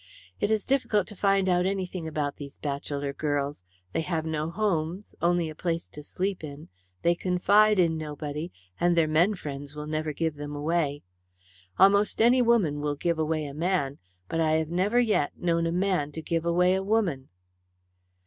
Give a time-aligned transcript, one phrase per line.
[0.39, 3.63] It is difficult to find out anything about these bachelor girls.
[3.93, 6.69] They have no homes only a place to sleep in
[7.03, 11.03] they confide in nobody, and their men friends will never give them away.
[11.77, 15.71] Almost any woman will give away a man, but I have never yet known a
[15.71, 17.29] man give away a woman."